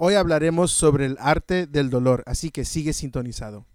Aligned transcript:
Hoy 0.00 0.14
hablaremos 0.14 0.70
sobre 0.70 1.06
el 1.06 1.16
arte 1.18 1.66
del 1.66 1.90
dolor, 1.90 2.22
así 2.24 2.50
que 2.50 2.64
sigue 2.64 2.92
sintonizado. 2.92 3.66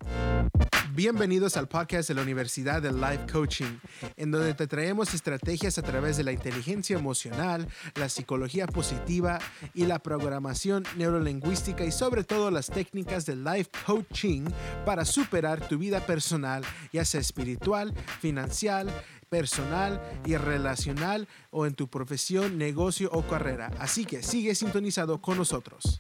Bienvenidos 0.96 1.58
al 1.58 1.68
podcast 1.68 2.08
de 2.08 2.16
la 2.16 2.22
Universidad 2.22 2.82
de 2.82 2.94
Life 2.94 3.26
Coaching, 3.30 3.80
en 4.16 4.32
donde 4.32 4.54
te 4.54 4.68
traemos 4.68 5.14
estrategias 5.14 5.78
a 5.78 5.82
través 5.82 6.16
de 6.16 6.24
la 6.24 6.32
inteligencia 6.32 6.98
emocional, 6.98 7.68
la 7.96 8.08
psicología 8.08 8.68
positiva 8.68 9.40
y 9.74 9.86
la 9.86 10.00
programación 10.00 10.86
neurolingüística 10.96 11.84
y 11.84 11.92
sobre 11.92 12.24
todo 12.24 12.52
las 12.52 12.68
técnicas 12.68 13.26
de 13.26 13.36
life 13.36 13.72
coaching 13.86 14.46
para 14.86 15.04
superar 15.04 15.68
tu 15.68 15.78
vida 15.78 16.00
personal, 16.06 16.64
ya 16.94 17.04
sea 17.04 17.20
espiritual, 17.20 17.94
financiera, 18.22 18.86
personal 19.34 20.00
y 20.26 20.38
relacional 20.38 21.28
o 21.50 21.66
en 21.66 21.74
tu 21.74 21.88
profesión, 21.88 22.60
negocio 22.60 23.10
o 23.12 23.24
carrera. 23.24 23.72
Así 23.80 24.06
que 24.06 24.22
sigue 24.22 24.54
sintonizado 24.54 25.22
con 25.22 25.40
nosotros. 25.40 26.00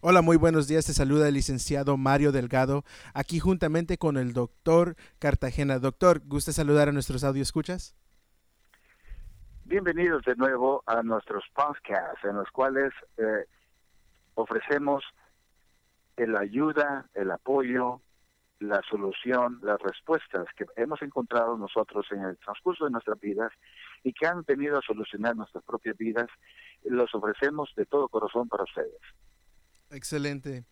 Hola, 0.00 0.22
muy 0.22 0.36
buenos 0.36 0.68
días. 0.68 0.86
Te 0.86 0.92
saluda 0.92 1.26
el 1.26 1.34
licenciado 1.34 1.96
Mario 1.96 2.30
Delgado, 2.30 2.84
aquí 3.12 3.40
juntamente 3.40 3.98
con 3.98 4.16
el 4.16 4.34
doctor 4.34 4.94
Cartagena. 5.18 5.80
Doctor, 5.80 6.22
¿gusta 6.24 6.52
saludar 6.52 6.90
a 6.90 6.92
nuestros 6.92 7.24
audio 7.24 7.42
escuchas? 7.42 7.96
Bienvenidos 9.64 10.22
de 10.26 10.36
nuevo 10.36 10.84
a 10.86 11.02
nuestros 11.02 11.42
podcasts 11.56 12.22
en 12.22 12.36
los 12.36 12.48
cuales 12.52 12.92
eh, 13.16 13.46
ofrecemos 14.34 15.02
la 16.16 16.38
ayuda, 16.38 17.08
el 17.14 17.32
apoyo, 17.32 18.00
la 18.60 18.80
solución, 18.88 19.60
las 19.62 19.80
respuestas 19.80 20.46
que 20.56 20.66
hemos 20.76 21.00
encontrado 21.02 21.56
nosotros 21.56 22.06
en 22.10 22.22
el 22.22 22.36
transcurso 22.38 22.84
de 22.84 22.90
nuestras 22.90 23.20
vidas 23.20 23.52
y 24.02 24.12
que 24.12 24.26
han 24.26 24.42
venido 24.42 24.78
a 24.78 24.82
solucionar 24.82 25.36
nuestras 25.36 25.64
propias 25.64 25.96
vidas, 25.96 26.26
los 26.84 27.14
ofrecemos 27.14 27.72
de 27.76 27.86
todo 27.86 28.08
corazón 28.08 28.48
para 28.48 28.64
ustedes. 28.64 29.00
Excelente. 29.90 30.64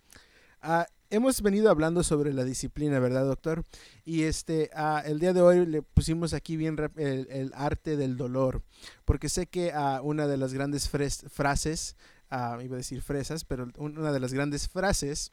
Ah, 0.63 0.87
hemos 1.11 1.43
venido 1.43 1.71
hablando 1.71 2.03
sobre 2.03 2.33
la 2.33 2.45
disciplina, 2.45 2.99
¿verdad, 2.99 3.25
doctor? 3.25 3.65
Y 4.05 4.25
este, 4.25 4.71
ah, 4.75 5.03
el 5.05 5.21
día 5.21 5.33
de 5.33 5.43
hoy 5.43 5.67
le 5.67 5.83
pusimos 5.83 6.35
aquí 6.35 6.57
bien 6.57 6.77
el, 6.97 7.53
arte 7.55 7.97
del 7.97 8.17
dolor, 8.17 8.63
porque 9.05 9.29
sé 9.29 9.47
que 9.47 9.73
uh, 9.75 10.03
una 10.03 10.27
de 10.27 10.37
las 10.37 10.53
grandes 10.53 10.89
frases, 10.89 11.97
iba 12.31 12.75
a 12.75 12.79
decir 12.79 13.03
fresas, 13.03 13.45
pero 13.45 13.69
una 13.79 14.13
de 14.13 14.21
las 14.21 14.33
grandes 14.33 14.69
frases 14.69 15.33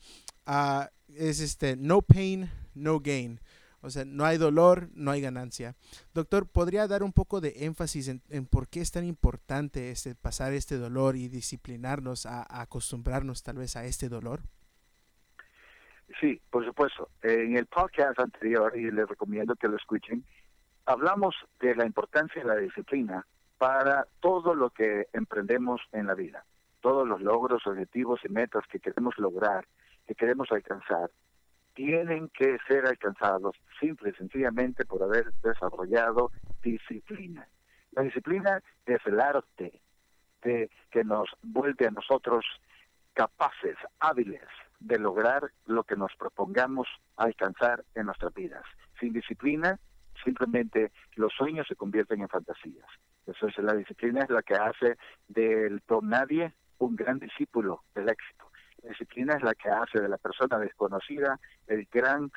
es 1.08 1.40
este, 1.40 1.76
no 1.76 2.02
pain, 2.02 2.50
no 2.74 3.00
gain. 3.00 3.40
O 3.84 3.90
sea, 3.90 4.06
no 4.06 4.24
hay 4.24 4.38
dolor, 4.38 4.88
no 4.94 5.12
hay 5.12 5.20
ganancia. 5.20 5.76
Doctor, 6.14 6.48
¿podría 6.48 6.88
dar 6.88 7.04
un 7.04 7.12
poco 7.12 7.42
de 7.42 7.66
énfasis 7.66 8.08
en, 8.08 8.46
por 8.46 8.70
qué 8.70 8.80
es 8.80 8.92
tan 8.92 9.04
importante 9.04 9.92
este, 9.92 10.16
pasar 10.16 10.54
este 10.54 10.78
dolor 10.78 11.18
y 11.18 11.28
disciplinarnos 11.28 12.26
a, 12.26 12.46
acostumbrarnos 12.62 13.44
tal 13.44 13.58
vez 13.58 13.76
a 13.76 13.84
este 13.84 14.08
dolor? 14.08 14.40
Sí, 16.22 16.42
por 16.50 16.66
supuesto. 16.66 17.10
En 17.24 17.58
el 17.58 17.66
podcast 17.66 18.18
anterior, 18.20 18.72
y 18.78 18.90
les 18.90 19.08
recomiendo 19.08 19.54
que 19.56 19.68
lo 19.68 19.76
escuchen, 19.76 20.24
hablamos 20.86 21.36
de 21.60 21.76
la 21.76 21.86
importancia 21.86 22.42
de 22.42 22.48
la 22.48 22.56
disciplina 22.56 23.28
para 23.58 24.08
todo 24.22 24.56
lo 24.56 24.70
que 24.70 25.08
emprendemos 25.12 25.82
en 25.92 26.08
la 26.08 26.14
vida. 26.14 26.46
Todos 26.84 27.08
los 27.08 27.22
logros, 27.22 27.66
objetivos 27.66 28.20
y 28.26 28.30
metas 28.30 28.68
que 28.68 28.82
queremos 28.82 29.18
lograr, 29.18 29.66
que 30.06 30.16
queremos 30.16 30.52
alcanzar, 30.52 31.10
tienen 31.74 32.28
que 32.28 32.58
ser 32.68 32.86
alcanzados 32.86 33.56
simple 33.80 34.10
y 34.10 34.14
sencillamente 34.16 34.84
por 34.84 35.02
haber 35.02 35.32
desarrollado 35.42 36.32
disciplina. 36.62 37.48
La 37.94 38.02
disciplina 38.02 38.62
es 38.86 39.00
el 39.06 39.22
arte 39.22 39.80
de, 40.42 40.70
que 40.92 41.06
nos 41.06 41.30
vuelve 41.42 41.88
a 41.88 41.92
nosotros 41.92 42.44
capaces, 43.14 43.78
hábiles 44.02 44.44
de 44.82 45.00
lograr 45.00 45.52
lo 45.66 45.86
que 45.86 45.96
nos 45.96 46.14
propongamos 46.18 46.90
alcanzar 47.16 47.86
en 47.96 48.08
nuestras 48.08 48.34
vidas. 48.34 48.66
Sin 49.00 49.14
disciplina, 49.14 49.80
simplemente 50.22 50.92
los 51.16 51.32
sueños 51.32 51.66
se 51.66 51.78
convierten 51.78 52.20
en 52.20 52.28
fantasías. 52.28 52.90
Eso 53.26 53.48
es 53.48 53.58
la 53.60 53.74
disciplina 53.74 54.24
es 54.24 54.30
la 54.30 54.44
que 54.44 54.56
hace 54.56 54.98
del 55.30 55.82
don 55.88 56.10
nadie 56.10 56.52
un 56.86 56.96
gran 56.96 57.20
discípulo 57.20 57.84
del 57.96 58.10
éxito. 58.10 58.50
La 58.84 58.90
disciplina 58.90 59.36
es 59.36 59.44
la 59.44 59.56
que 59.56 59.70
hace 59.70 60.02
de 60.02 60.10
la 60.10 60.18
persona 60.18 60.60
desconocida 60.60 61.40
el 61.68 61.88
gran 61.92 62.30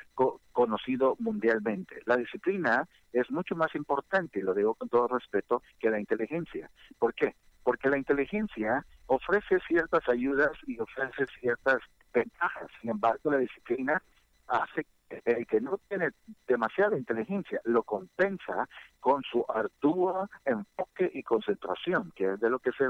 conocido 0.53 1.17
mundialmente. 1.19 2.01
La 2.05 2.15
disciplina 2.15 2.87
es 3.11 3.29
mucho 3.31 3.55
más 3.55 3.75
importante, 3.75 4.41
lo 4.41 4.53
digo 4.53 4.75
con 4.75 4.87
todo 4.87 5.09
respeto, 5.09 5.61
que 5.77 5.89
la 5.89 5.99
inteligencia. 5.99 6.69
¿Por 6.97 7.13
qué? 7.13 7.35
Porque 7.63 7.89
la 7.89 7.97
inteligencia 7.97 8.85
ofrece 9.07 9.59
ciertas 9.67 10.07
ayudas 10.07 10.51
y 10.65 10.79
ofrece 10.79 11.25
ciertas 11.39 11.79
ventajas. 12.13 12.69
Sin 12.79 12.91
embargo, 12.91 13.31
la 13.31 13.39
disciplina 13.39 14.01
hace 14.47 14.85
el 15.09 15.47
que 15.47 15.61
no 15.61 15.79
tiene 15.87 16.09
demasiada 16.47 16.97
inteligencia 16.97 17.61
lo 17.63 17.83
compensa 17.83 18.67
con 18.99 19.23
su 19.23 19.45
arduo 19.47 20.29
enfoque 20.45 21.09
y 21.13 21.23
concentración, 21.23 22.11
que 22.15 22.33
es 22.33 22.39
de 22.39 22.49
lo 22.49 22.59
que 22.59 22.71
se, 22.71 22.85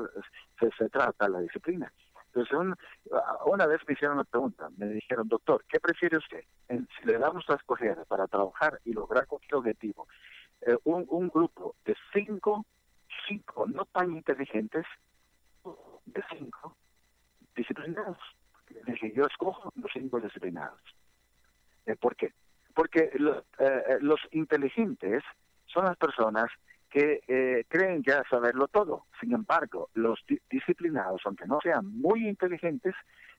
se 0.77 0.89
trata 0.89 1.29
la 1.29 1.39
disciplina. 1.39 1.91
Entonces, 2.27 2.77
una 3.45 3.65
vez 3.65 3.81
me 3.87 3.93
hicieron 3.93 4.17
una 4.17 4.23
pregunta, 4.23 4.69
me 4.77 4.87
dijeron, 4.87 5.27
doctor, 5.27 5.63
¿qué 5.67 5.79
prefiere 5.79 6.17
usted? 6.17 6.43
si 6.67 7.05
le 7.05 7.17
damos 7.17 7.49
a 7.49 7.55
escoger 7.55 7.97
para 8.07 8.27
trabajar 8.27 8.79
y 8.85 8.93
lograr 8.93 9.25
cualquier 9.25 9.55
objetivo, 9.55 10.07
eh, 10.61 10.77
un, 10.83 11.29
grupo 11.29 11.75
de 11.85 11.95
cinco, 12.13 12.65
cinco 13.27 13.65
no 13.67 13.85
tan 13.85 14.11
inteligentes, 14.11 14.85
de 16.05 16.23
cinco 16.29 16.75
disciplinados. 17.55 18.17
Dije, 18.85 19.13
yo 19.15 19.23
escojo 19.25 19.71
los 19.75 19.91
cinco 19.93 20.19
disciplinados. 20.19 20.79
Eh, 21.87 21.95
¿Por 21.95 22.15
qué? 22.15 22.33
Porque 22.75 23.09
eh, 23.59 23.97
los 24.01 24.19
inteligentes 24.31 25.23
son 25.65 25.85
las 25.85 25.97
personas 25.97 26.51
que 26.89 27.21
eh, 27.27 27.65
creen 27.67 28.03
ya 28.03 28.23
saberlo 28.29 28.67
todo. 28.67 29.05
Sin 29.19 29.33
embargo, 29.33 29.89
los 29.93 30.23
disciplinados, 30.49 31.21
aunque 31.25 31.45
no 31.45 31.59
sean 31.61 31.85
muy 31.85 32.27
inteligentes, 32.27 32.93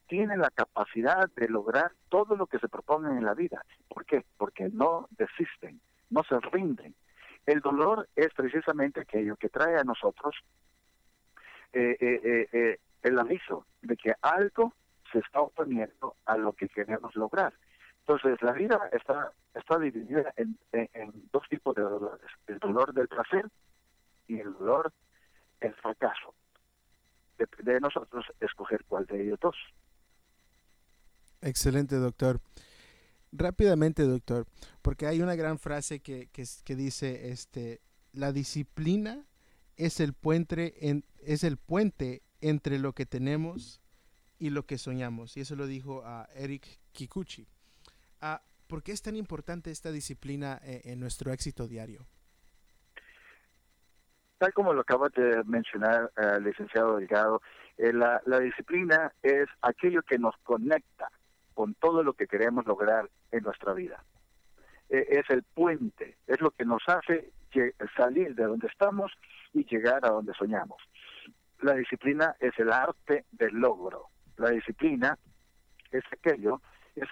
tienen 0.07 0.41
la 0.41 0.51
capacidad 0.51 1.31
de 1.37 1.49
lograr 1.49 1.93
todo 2.09 2.37
lo 2.37 2.47
que 2.47 2.59
se 2.59 2.69
proponen 2.69 3.17
en 3.19 3.25
la 3.25 3.35
vida. 3.35 3.63
¿Por 3.89 4.05
qué? 4.05 4.25
Porque 4.37 4.69
no 4.73 5.09
desisten, 5.11 5.81
no 6.11 6.23
se 6.25 6.39
rinden. 6.41 6.95
El 7.47 7.61
dolor 7.61 8.09
es 8.17 8.29
precisamente 8.35 9.01
aquello 9.01 9.37
que 9.37 9.49
trae 9.49 9.77
a 9.77 9.85
nosotros 9.85 10.35
eh, 11.73 11.97
eh, 12.01 12.79
el 13.03 13.19
aviso 13.19 13.67
de 13.83 13.97
que 13.97 14.13
algo 14.23 14.75
se 15.13 15.19
está 15.19 15.41
oponiendo 15.41 16.17
a 16.27 16.37
lo 16.37 16.53
que 16.53 16.69
queremos 16.69 17.15
lograr. 17.17 17.55
Entonces, 18.09 18.41
la 18.41 18.53
vida 18.53 18.81
está, 18.91 19.35
está 19.55 19.79
dividida 19.79 20.33
en, 20.37 20.57
dos 21.31 21.47
tipos 21.51 21.75
de 21.77 21.83
dolores, 21.83 22.27
el 22.47 22.59
dolor 22.59 22.95
del 22.95 23.07
placer 23.07 23.47
y 24.27 24.41
el 24.41 24.51
dolor 24.55 24.95
del 25.61 25.75
fracaso. 25.75 26.35
Depende 27.37 27.75
de 27.75 27.81
nosotros 27.81 28.25
escoger 28.41 28.83
cuál 28.87 29.05
de 29.05 29.25
ellos 29.25 29.39
dos. 29.41 29.57
Excelente, 31.43 31.97
doctor. 31.97 32.41
Rápidamente, 33.31 34.05
doctor, 34.05 34.47
porque 34.81 35.07
hay 35.07 35.21
una 35.21 35.35
gran 35.35 35.59
frase 35.59 36.01
que, 36.01 36.31
que, 36.33 36.77
dice, 36.77 37.29
este, 37.29 37.83
la 38.15 38.33
disciplina 38.33 39.27
es 39.77 40.01
el 40.01 40.15
puente, 40.15 40.89
en, 40.89 41.05
es 41.21 41.45
el 41.45 41.59
puente 41.59 42.23
entre 42.41 42.79
lo 42.79 42.95
que 42.95 43.05
tenemos 43.05 43.83
y 44.39 44.49
lo 44.49 44.65
que 44.65 44.79
soñamos. 44.79 45.37
Y 45.37 45.41
eso 45.43 45.57
lo 45.57 45.67
dijo 45.67 46.07
a 46.07 46.27
Eric 46.35 46.81
Kikuchi. 46.93 47.47
Ah, 48.21 48.41
¿Por 48.69 48.83
qué 48.83 48.93
es 48.93 49.03
tan 49.03 49.17
importante 49.17 49.71
esta 49.71 49.91
disciplina 49.91 50.61
eh, 50.63 50.83
en 50.85 51.01
nuestro 51.01 51.33
éxito 51.33 51.67
diario? 51.67 52.07
Tal 54.39 54.53
como 54.53 54.73
lo 54.73 54.83
acaba 54.83 55.09
de 55.09 55.43
mencionar 55.45 56.13
eh, 56.17 56.41
licenciado 56.41 56.97
Delgado, 56.99 57.41
eh, 57.77 57.93
la, 57.93 58.21
disciplina 58.41 59.13
es 59.23 59.49
aquello 59.63 60.03
que 60.03 60.19
nos 60.19 60.37
conecta 60.43 61.11
con 61.55 61.75
todo 61.75 62.03
lo 62.03 62.13
que 62.13 62.27
queremos 62.27 62.67
lograr 62.67 63.09
en 63.33 63.43
nuestra 63.43 63.73
vida. 63.73 64.05
es 64.89 65.29
el 65.29 65.43
puente, 65.43 66.17
es 66.27 66.41
lo 66.41 66.51
que 66.51 66.65
nos 66.65 66.83
hace 66.87 67.33
salir 67.97 68.35
de 68.35 68.45
donde 68.45 68.69
estamos 68.69 69.13
y 69.53 69.65
llegar 69.65 70.05
a 70.05 70.11
donde 70.11 70.33
soñamos. 70.35 70.81
La 71.61 71.75
disciplina 71.75 72.37
es 72.39 72.53
el 72.59 72.73
arte 72.73 73.25
del 73.33 73.55
logro. 73.55 74.07
La 74.37 74.51
disciplina 74.51 75.19
es 75.91 76.05
aquello 76.13 76.61
es, 76.97 77.09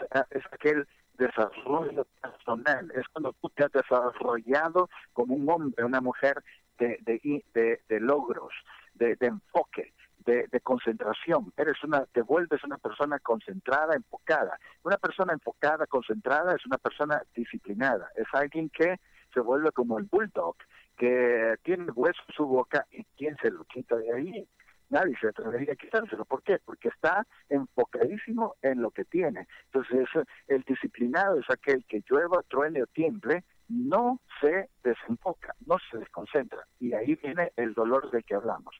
aquel 0.52 0.86
desarrollo 1.14 2.06
personal, 2.20 2.92
es 2.94 3.06
cuando 3.08 3.32
tú 3.40 3.48
te 3.50 3.64
has 3.64 3.72
desarrollado 3.72 4.88
como 5.12 5.34
un 5.34 5.48
hombre, 5.48 5.84
una 5.84 6.00
mujer 6.00 6.42
de, 6.78 6.98
de, 7.02 7.80
de, 7.88 8.00
logros, 8.00 8.52
de, 8.94 9.16
enfoque, 9.20 9.92
de, 10.24 10.60
concentración. 10.60 11.52
Eres 11.56 11.82
una, 11.84 12.04
te 12.06 12.22
vuelves 12.22 12.62
una 12.64 12.78
persona 12.78 13.18
concentrada, 13.18 13.94
enfocada. 13.94 14.58
Una 14.82 14.98
persona 14.98 15.32
enfocada, 15.32 15.86
concentrada, 15.86 16.54
es 16.54 16.66
una 16.66 16.78
persona 16.78 17.22
disciplinada. 17.34 18.10
Es 18.14 18.26
alguien 18.32 18.68
que 18.68 19.00
se 19.32 19.40
vuelve 19.40 19.72
como 19.72 19.98
el 19.98 20.04
bulldog, 20.04 20.56
que 20.98 21.56
tiene 21.62 21.90
hueso 21.92 22.20
en 22.28 22.34
su 22.34 22.46
boca 22.46 22.86
y 22.90 23.04
quien 23.16 23.36
se 23.38 23.50
lo 23.50 23.64
quita 23.64 23.96
de 23.96 24.12
ahí 24.12 24.48
nadie 24.90 25.16
se 25.20 25.28
atrevería 25.28 25.72
a 25.72 25.76
quitárselo. 25.76 26.24
¿Por 26.24 26.42
qué? 26.42 26.58
Porque 26.64 26.88
está 26.88 27.26
enfocadísimo 27.48 28.56
en 28.62 28.82
lo 28.82 28.90
que 28.90 29.04
tiene. 29.04 29.46
Entonces, 29.72 30.08
el 30.48 30.62
disciplinado 30.62 31.38
es 31.38 31.50
aquel 31.50 31.84
que 31.86 32.02
llueva, 32.08 32.42
truene 32.48 32.82
o 32.82 32.86
tiemble, 32.86 33.44
no 33.68 34.20
se 34.40 34.70
desenfoca, 34.82 35.54
no 35.66 35.76
se 35.90 35.98
desconcentra. 35.98 36.66
Y 36.78 36.92
ahí 36.92 37.14
viene 37.16 37.52
el 37.56 37.74
dolor 37.74 38.10
del 38.10 38.24
que 38.24 38.34
hablamos. 38.34 38.74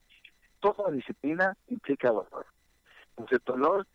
Toda 0.61 0.91
disciplina 0.91 1.56
implica 1.69 2.11
dolor. 2.11 2.47
Entonces, 3.11 3.44
dolor 3.44 3.87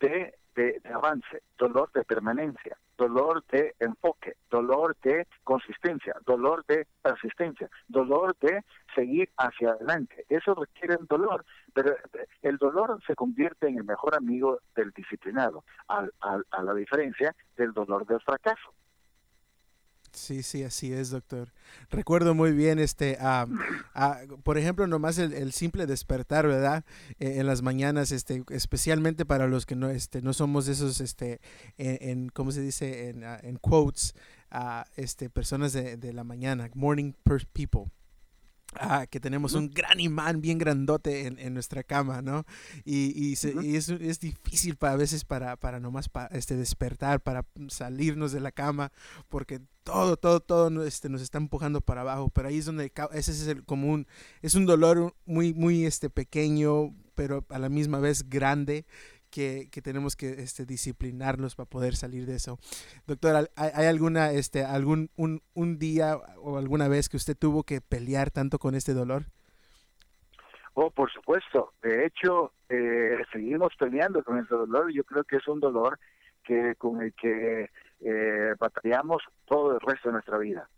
de, 0.00 0.34
de, 0.54 0.80
avance, 0.92 1.42
dolor 1.58 1.90
de 1.92 2.04
permanencia, 2.04 2.76
dolor 2.96 3.44
de 3.50 3.74
enfoque, 3.80 4.36
dolor 4.50 4.96
de 5.02 5.26
consistencia, 5.44 6.14
dolor 6.26 6.64
de 6.66 6.86
persistencia, 7.02 7.68
dolor 7.88 8.36
de 8.40 8.64
seguir 8.94 9.30
hacia 9.36 9.70
adelante. 9.70 10.24
Eso 10.28 10.54
requiere 10.54 10.96
un 10.96 11.06
dolor, 11.06 11.44
pero 11.72 11.96
el 12.42 12.58
dolor 12.58 13.00
se 13.06 13.14
convierte 13.14 13.68
en 13.68 13.78
el 13.78 13.84
mejor 13.84 14.14
amigo 14.14 14.60
del 14.76 14.90
disciplinado, 14.90 15.64
a 15.88 16.62
la 16.62 16.74
diferencia 16.74 17.34
del 17.56 17.72
dolor 17.72 18.06
del 18.06 18.20
fracaso. 18.20 18.72
Sí, 20.12 20.42
sí, 20.42 20.62
así 20.62 20.92
es, 20.92 21.10
doctor. 21.10 21.52
Recuerdo 21.90 22.34
muy 22.34 22.52
bien, 22.52 22.78
este, 22.78 23.18
por 24.42 24.58
ejemplo, 24.58 24.86
nomás 24.86 25.18
el, 25.18 25.52
simple 25.52 25.86
despertar, 25.86 26.46
¿verdad? 26.46 26.84
E, 27.18 27.40
en 27.40 27.46
las 27.46 27.62
mañanas, 27.62 28.12
este, 28.12 28.44
especialmente 28.50 29.24
para 29.24 29.48
los 29.48 29.64
que 29.64 29.74
no, 29.74 29.88
este, 29.88 30.20
no 30.20 30.32
somos 30.34 30.68
esos, 30.68 31.00
este, 31.00 31.40
en, 31.78 32.28
¿cómo 32.28 32.52
se 32.52 32.60
dice? 32.60 33.08
En, 33.08 33.24
ah, 33.24 33.40
en 33.42 33.56
quotes, 33.56 34.14
uh, 34.52 34.82
este, 34.96 35.30
personas 35.30 35.72
de, 35.72 35.96
de 35.96 36.12
la 36.12 36.24
mañana, 36.24 36.68
morning 36.74 37.12
people. 37.52 37.90
Ah, 38.74 39.06
que 39.06 39.20
tenemos 39.20 39.52
un 39.52 39.70
gran 39.70 40.00
imán 40.00 40.40
bien 40.40 40.56
grandote 40.56 41.26
en, 41.26 41.38
en 41.38 41.52
nuestra 41.52 41.82
cama, 41.82 42.22
¿no? 42.22 42.44
Y, 42.84 43.12
y, 43.14 43.34
y 43.62 43.76
es, 43.76 43.90
es, 43.90 44.18
difícil 44.18 44.76
para, 44.76 44.94
a 44.94 44.96
veces 44.96 45.24
para, 45.24 45.56
para 45.56 45.78
nomás 45.78 46.08
este, 46.30 46.56
despertar, 46.56 47.20
para 47.20 47.44
salirnos 47.68 48.32
de 48.32 48.40
la 48.40 48.50
cama, 48.50 48.90
porque 49.28 49.60
todo, 49.84 50.16
todo, 50.16 50.40
todo 50.40 50.84
este, 50.84 51.10
nos 51.10 51.20
está 51.20 51.36
empujando 51.36 51.82
para 51.82 52.00
abajo, 52.00 52.30
pero 52.30 52.48
ahí 52.48 52.58
es 52.58 52.64
donde 52.64 52.90
ese 53.12 53.32
es 53.32 53.46
el 53.46 53.62
común, 53.64 54.06
es 54.40 54.54
un 54.54 54.64
dolor 54.64 55.14
muy, 55.26 55.52
muy 55.52 55.84
este, 55.84 56.08
pequeño, 56.08 56.94
pero 57.14 57.44
a 57.50 57.58
la 57.58 57.68
misma 57.68 57.98
vez 57.98 58.28
grande, 58.28 58.86
que, 59.32 59.68
tenemos 59.82 60.14
que 60.14 60.42
este, 60.42 60.66
disciplinarnos 60.66 61.56
para 61.56 61.68
poder 61.68 61.96
salir 61.96 62.26
de 62.26 62.36
eso. 62.36 62.58
Doctor, 63.06 63.50
¿hay, 63.56 63.86
alguna, 63.86 64.30
este, 64.30 64.64
algún 64.64 65.10
un, 65.16 65.42
un, 65.54 65.78
día 65.78 66.16
o 66.36 66.58
alguna 66.58 66.86
vez 66.86 67.08
que 67.08 67.16
usted 67.16 67.36
tuvo 67.36 67.64
que 67.64 67.80
pelear 67.80 68.30
tanto 68.30 68.58
con 68.58 68.74
este 68.74 68.92
dolor? 68.92 69.24
Oh, 70.74 70.90
por 70.90 71.10
supuesto. 71.10 71.72
De 71.82 72.06
hecho, 72.06 72.52
eh, 72.68 73.18
seguimos 73.32 73.74
peleando 73.78 74.22
con 74.22 74.38
ese 74.38 74.54
dolor. 74.54 74.92
Yo 74.92 75.04
creo 75.04 75.24
que 75.24 75.36
es 75.36 75.48
un 75.48 75.60
dolor 75.60 75.98
que 76.44 76.74
con 76.76 77.02
el 77.02 77.12
que 77.14 77.70
eh, 78.00 78.54
batallamos 78.58 79.22
todo 79.46 79.74
el 79.74 79.80
resto 79.80 80.08
de 80.08 80.12
nuestra 80.12 80.38
vida. 80.38 80.68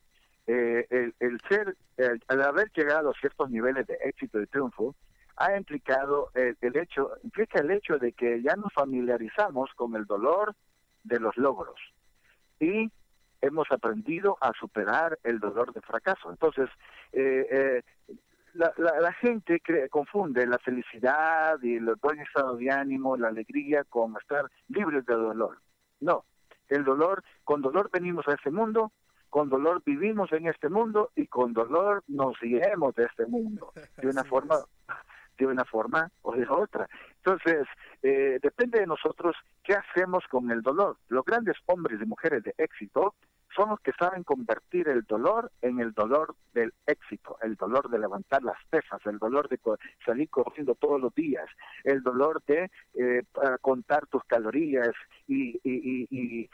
Eh, 0.46 0.86
el, 0.90 1.14
el, 1.20 1.40
ser, 1.48 1.76
el, 1.96 2.22
al 2.28 2.42
haber 2.42 2.70
llegado 2.72 3.10
a 3.10 3.18
ciertos 3.18 3.50
niveles 3.50 3.86
de 3.86 3.96
éxito 4.04 4.40
y 4.40 4.46
triunfo, 4.46 4.94
ha 5.36 5.56
implicado 5.56 6.30
el, 6.34 6.76
hecho, 6.76 7.12
implica 7.22 7.60
el 7.60 7.70
hecho 7.70 7.98
de 7.98 8.12
que 8.12 8.42
ya 8.42 8.54
nos 8.56 8.72
familiarizamos 8.72 9.70
con 9.74 9.96
el 9.96 10.04
dolor 10.04 10.54
de 11.02 11.20
los 11.20 11.36
logros 11.36 11.80
y 12.60 12.90
hemos 13.40 13.70
aprendido 13.70 14.38
a 14.40 14.52
superar 14.58 15.18
el 15.22 15.38
dolor 15.38 15.72
de 15.72 15.82
fracaso. 15.82 16.30
Entonces, 16.30 16.68
eh, 17.12 17.46
eh, 17.50 17.82
la, 18.54 18.72
la, 18.78 19.12
gente 19.12 19.60
confunde 19.90 20.46
la 20.46 20.58
felicidad 20.58 21.58
y 21.62 21.74
el 21.76 21.94
buen 22.00 22.20
estado 22.20 22.56
de 22.56 22.70
ánimo, 22.70 23.16
la 23.16 23.28
alegría 23.28 23.84
con 23.84 24.16
estar 24.16 24.50
libres 24.68 25.04
de 25.04 25.14
dolor. 25.14 25.58
No, 26.00 26.24
el 26.68 26.84
dolor, 26.84 27.22
con 27.42 27.60
dolor 27.60 27.90
venimos 27.92 28.26
a 28.28 28.34
este 28.34 28.50
mundo, 28.50 28.92
con 29.28 29.48
dolor 29.48 29.82
vivimos 29.84 30.32
en 30.32 30.46
este 30.46 30.68
mundo 30.68 31.10
y 31.16 31.26
con 31.26 31.52
dolor 31.52 32.04
nos 32.06 32.40
iremos 32.42 32.94
de 32.94 33.04
este 33.04 33.26
mundo. 33.26 33.72
De 33.96 34.06
una 34.08 34.22
forma 34.22 34.56
de 35.38 35.46
una 35.46 35.64
forma 35.64 36.10
o 36.22 36.34
de 36.34 36.46
otra. 36.48 36.88
Entonces, 37.16 37.66
eh, 38.02 38.38
depende 38.42 38.80
de 38.80 38.86
nosotros 38.86 39.36
qué 39.62 39.74
hacemos 39.74 40.24
con 40.30 40.50
el 40.50 40.62
dolor. 40.62 40.98
Los 41.08 41.24
grandes 41.24 41.56
hombres 41.66 42.00
y 42.00 42.06
mujeres 42.06 42.42
de 42.42 42.54
éxito 42.58 43.14
son 43.54 43.70
los 43.70 43.80
que 43.80 43.92
saben 43.92 44.24
convertir 44.24 44.88
el 44.88 45.02
dolor 45.02 45.50
en 45.62 45.80
el 45.80 45.92
dolor 45.92 46.34
del 46.52 46.72
éxito, 46.86 47.36
el 47.42 47.56
dolor 47.56 47.88
de 47.90 47.98
levantar 47.98 48.42
las 48.42 48.58
pesas, 48.70 49.00
el 49.06 49.18
dolor 49.18 49.48
de 49.48 49.58
salir 50.04 50.28
corriendo 50.28 50.74
todos 50.74 51.00
los 51.00 51.14
días, 51.14 51.46
el 51.84 52.02
dolor 52.02 52.42
de 52.46 52.70
eh, 52.94 53.22
contar 53.60 54.06
tus 54.06 54.22
calorías 54.24 54.92
y, 55.26 55.60
y, 55.64 56.06
y, 56.10 56.48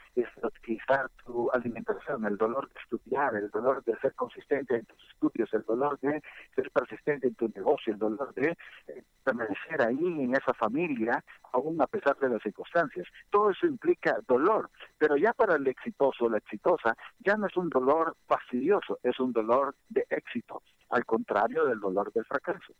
tu 1.25 1.50
alimentación, 1.52 2.25
el 2.25 2.37
dolor 2.37 2.69
de 2.73 2.81
estudiar, 2.81 3.35
el 3.37 3.50
dolor 3.50 3.85
de 3.85 3.97
ser 3.99 4.14
consistente 4.14 4.76
en 4.76 4.85
tus 4.85 4.99
estudios, 5.11 5.52
el 5.52 5.62
dolor 5.62 5.99
de 6.00 6.23
ser 6.55 6.70
persistente 6.70 7.29
en 7.29 7.35
tu 7.35 7.49
negocio, 7.55 7.93
el 7.93 7.99
dolor 7.99 8.32
de 8.35 8.56
eh, 8.88 9.02
permanecer 9.25 9.82
ahí 9.82 9.99
en 9.99 10.35
esa 10.35 10.55
familia, 10.55 11.23
aún 11.52 11.81
a 11.81 11.87
pesar 11.87 12.17
de 12.19 12.29
las 12.29 12.43
circunstancias. 12.43 13.06
Todo 13.31 13.50
eso 13.50 13.67
implica 13.67 14.19
dolor, 14.26 14.70
pero 14.99 15.17
ya 15.17 15.32
para 15.32 15.56
el 15.56 15.67
exitoso, 15.67 16.29
la 16.29 16.38
exitosa, 16.38 16.89
ya 17.19 17.37
no 17.37 17.46
es 17.46 17.56
un 17.56 17.69
dolor 17.69 18.16
fastidioso, 18.26 18.98
es 19.02 19.19
un 19.20 19.32
dolor 19.32 19.75
de 19.88 20.06
éxito, 20.10 20.62
al 20.90 21.04
contrario 21.04 21.64
del 21.66 21.81
dolor 21.81 22.12
del 22.12 22.25
fracaso. 22.25 22.75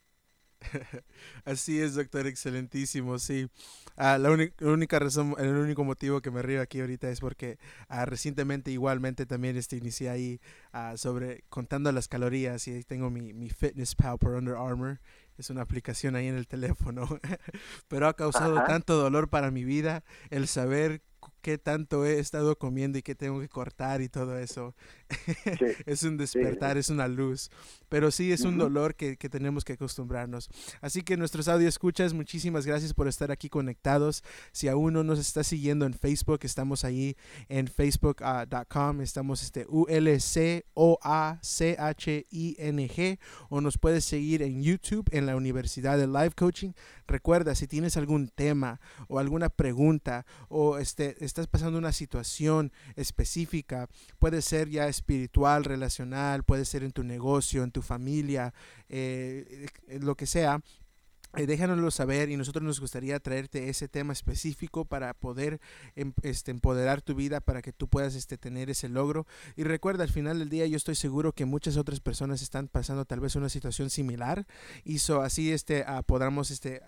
Así 1.44 1.80
es, 1.80 1.94
doctor, 1.94 2.26
excelentísimo, 2.26 3.18
sí. 3.18 3.48
Ah, 3.96 4.18
la, 4.18 4.30
única 4.30 4.98
razón, 4.98 5.34
el 5.38 5.48
único 5.56 5.84
motivo 5.84 6.20
que 6.20 6.30
me 6.30 6.42
río 6.42 6.60
aquí 6.60 6.80
ahorita 6.80 7.08
es 7.10 7.20
porque 7.20 7.58
ah, 7.88 8.04
recientemente 8.04 8.70
igualmente 8.70 9.26
también 9.26 9.56
este, 9.56 9.76
inicié 9.76 10.10
ahí 10.10 10.40
ah, 10.72 10.96
sobre 10.96 11.44
contando 11.48 11.90
las 11.92 12.08
calorías 12.08 12.66
y 12.68 12.72
ahí 12.72 12.84
tengo 12.84 13.10
mi, 13.10 13.32
mi 13.32 13.50
Fitness 13.50 13.94
Pal 13.94 14.18
por 14.18 14.34
Under 14.34 14.56
Armour. 14.56 15.00
Es 15.38 15.48
una 15.48 15.62
aplicación 15.62 16.16
ahí 16.16 16.26
en 16.26 16.36
el 16.36 16.46
teléfono, 16.46 17.08
pero 17.88 18.08
ha 18.08 18.14
causado 18.14 18.62
tanto 18.66 18.96
dolor 18.96 19.30
para 19.30 19.50
mi 19.50 19.64
vida 19.64 20.04
el 20.28 20.46
saber 20.48 21.00
qué 21.43 21.59
tanto 21.59 22.05
he 22.05 22.19
estado 22.19 22.59
comiendo 22.59 22.99
y 22.99 23.03
qué 23.03 23.15
tengo 23.15 23.41
que 23.41 23.49
cortar 23.49 24.00
y 24.03 24.09
todo 24.09 24.38
eso. 24.38 24.75
es 25.87 26.03
un 26.03 26.17
despertar, 26.17 26.77
es 26.79 26.88
una 26.91 27.09
luz. 27.09 27.50
Pero 27.88 28.11
sí 28.11 28.31
es 28.32 28.43
un 28.43 28.56
dolor 28.56 28.94
que, 28.94 29.17
que, 29.17 29.29
tenemos 29.29 29.65
que 29.65 29.73
acostumbrarnos. 29.73 30.49
Así 30.81 31.03
que 31.03 31.17
nuestros 31.17 31.49
audio 31.49 31.69
escuchas, 31.69 32.12
muchísimas 32.12 32.65
gracias 32.67 32.94
por 32.94 33.09
estar 33.09 33.32
aquí 33.32 33.49
conectados. 33.49 34.23
Si 34.53 34.69
aún 34.69 34.93
no 34.93 35.03
nos 35.03 35.19
está 35.19 35.43
siguiendo 35.43 35.87
en 35.87 35.94
Facebook, 35.94 36.41
estamos 36.43 36.84
ahí 36.84 37.17
en 37.49 37.67
facebook.com. 37.67 39.01
estamos 39.01 39.43
este 39.43 39.67
U-L-C-O-A-C-H-I-N-G. 39.69 40.60
O 43.49 43.60
nos 43.60 43.79
puedes 43.79 44.05
seguir 44.05 44.43
en 44.43 44.63
YouTube 44.63 45.08
en 45.10 45.27
la 45.27 45.34
Universidad 45.34 45.99
de 45.99 46.06
Life 46.06 46.34
Coaching. 46.37 46.70
Recuerda, 47.08 47.56
si 47.56 47.67
tienes 47.67 47.96
algún 47.96 48.29
tema 48.29 48.81
o 49.08 49.19
alguna 49.19 49.49
pregunta 49.49 50.27
o 50.49 50.79
este, 50.79 51.19
estás 51.20 51.46
pasando 51.46 51.79
una 51.79 51.93
situación 51.93 52.72
específica, 52.96 53.89
puede 54.19 54.43
ser 54.43 54.69
ya 54.69 54.89
espiritual, 54.89 55.65
relacional, 55.65 56.44
puede 56.44 56.65
ser 56.65 56.82
en 56.82 56.93
tu 56.93 57.05
negocio, 57.05 57.62
en 57.62 57.70
tu 57.70 57.82
familia, 57.82 58.55
eh, 58.89 59.69
lo 60.00 60.17
que 60.17 60.27
sea, 60.27 60.62
eh, 61.37 61.46
déjanoslo 61.46 61.91
saber 61.93 62.29
y 62.31 62.37
nosotros 62.37 62.65
nos 62.65 62.81
gustaría 62.81 63.20
traerte 63.20 63.69
ese 63.69 63.87
tema 63.87 64.13
específico 64.13 64.84
para 64.84 65.15
poder 65.15 65.60
em, 65.94 66.13
este, 66.22 66.51
empoderar 66.51 67.03
tu 67.03 67.15
vida 67.15 67.41
para 67.41 67.63
que 67.63 67.72
tú 67.72 67.87
puedas 67.87 68.17
este, 68.17 68.37
tener 68.37 68.69
ese 68.69 68.89
logro. 68.89 69.27
Y 69.56 69.63
recuerda, 69.63 70.03
al 70.03 70.10
final 70.10 70.41
del 70.41 70.49
día 70.49 70.67
yo 70.67 70.77
estoy 70.77 70.96
seguro 70.96 71.32
que 71.32 71.44
muchas 71.44 71.77
otras 71.77 72.01
personas 72.01 72.43
están 72.43 72.67
pasando 72.67 73.05
tal 73.05 73.20
vez 73.20 73.37
una 73.37 73.49
situación 73.49 73.91
similar 73.91 74.46
y 74.84 74.99
así 75.22 75.53
este, 75.53 75.84
podamos 76.06 76.51
este, 76.51 76.82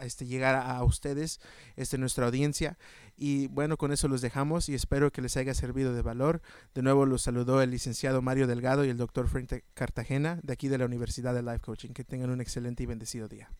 este, 0.00 0.26
llegar 0.26 0.54
a, 0.54 0.82
ustedes, 0.84 1.40
este, 1.76 1.96
nuestra 1.96 2.26
audiencia. 2.26 2.78
Y 3.16 3.46
bueno, 3.48 3.78
con 3.78 3.92
eso 3.92 4.08
los 4.08 4.20
dejamos 4.20 4.68
y 4.68 4.74
espero 4.74 5.10
que 5.10 5.22
les 5.22 5.38
haya 5.38 5.54
servido 5.54 5.94
de 5.94 6.02
valor. 6.02 6.42
De 6.74 6.82
nuevo 6.82 7.06
los 7.06 7.22
saludó 7.22 7.62
el 7.62 7.70
licenciado 7.70 8.20
Mario 8.20 8.46
Delgado 8.46 8.84
y 8.84 8.90
el 8.90 8.98
doctor 8.98 9.26
Frank 9.28 9.52
Cartagena 9.72 10.38
de 10.42 10.52
aquí 10.52 10.68
de 10.68 10.78
la 10.78 10.84
Universidad 10.84 11.34
de 11.34 11.42
Life 11.42 11.60
Coaching. 11.60 11.90
Que 11.90 12.04
tengan 12.04 12.30
un 12.30 12.42
excelente 12.42 12.82
y 12.82 12.86
bendecido 12.86 13.26
día. 13.28 13.50